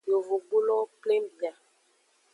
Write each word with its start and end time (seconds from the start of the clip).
Yovogbulowo 0.09 0.83
pleng 1.01 1.25
bia. 1.37 1.51